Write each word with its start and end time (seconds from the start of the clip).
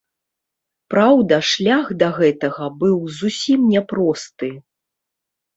Праўда, 0.93 1.35
шлях 1.49 1.85
да 2.03 2.09
гэтага 2.17 2.71
быў 2.81 2.97
зусім 3.19 3.59
няпросты. 3.75 4.51